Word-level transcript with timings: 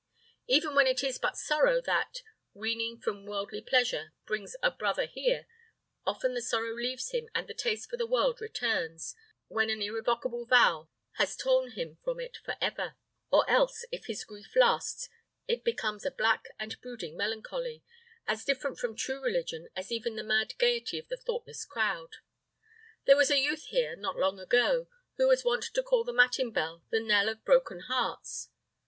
Even 0.47 0.73
when 0.73 0.87
it 0.87 1.03
is 1.03 1.19
but 1.19 1.37
sorrow 1.37 1.79
that, 1.79 2.23
weaning 2.55 2.99
from 2.99 3.23
worldly 3.27 3.61
pleasure, 3.61 4.13
brings 4.25 4.55
a 4.63 4.71
brother 4.71 5.05
here, 5.05 5.45
often 6.07 6.33
the 6.33 6.41
sorrow 6.41 6.73
leaves 6.73 7.11
him, 7.11 7.29
and 7.35 7.47
the 7.47 7.53
taste 7.53 7.87
for 7.87 7.97
the 7.97 8.07
world 8.07 8.41
returns, 8.41 9.15
when 9.47 9.69
an 9.69 9.79
irrevocable 9.79 10.43
vow 10.47 10.89
has 11.17 11.35
torn 11.37 11.73
him 11.73 11.99
from 12.03 12.19
it 12.19 12.37
for 12.37 12.55
ever; 12.59 12.95
or 13.31 13.47
else, 13.47 13.85
if 13.91 14.07
his 14.07 14.23
grief 14.23 14.55
lasts, 14.55 15.07
it 15.47 15.63
becomes 15.63 16.03
a 16.03 16.09
black 16.09 16.45
and 16.57 16.81
brooding 16.81 17.15
melancholy, 17.15 17.83
as 18.25 18.43
different 18.43 18.79
from 18.79 18.95
true 18.95 19.23
religion 19.23 19.69
as 19.75 19.91
even 19.91 20.15
the 20.15 20.23
mad 20.23 20.55
gaiety 20.57 20.97
of 20.97 21.09
the 21.09 21.17
thoughtless 21.17 21.63
crowd. 21.63 22.15
There 23.05 23.15
was 23.17 23.29
a 23.29 23.37
youth 23.39 23.65
here, 23.65 23.95
not 23.95 24.17
long 24.17 24.39
ago, 24.39 24.87
who 25.17 25.27
was 25.27 25.45
wont 25.45 25.65
to 25.65 25.83
call 25.83 26.03
the 26.03 26.11
matin 26.11 26.49
bell 26.49 26.83
the 26.89 26.99
knell 26.99 27.29
of 27.29 27.45
broken 27.45 27.81
hearts. 27.81 28.49